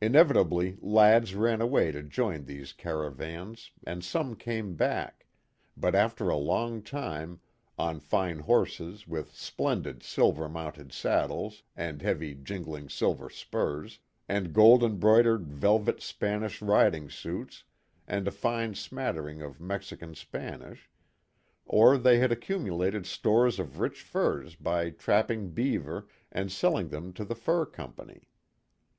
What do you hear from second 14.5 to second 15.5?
gold embroidered